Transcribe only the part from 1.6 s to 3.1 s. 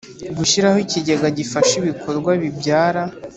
ibikorwa bibyara